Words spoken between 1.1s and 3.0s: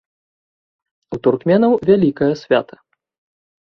У туркменаў вялікае свята.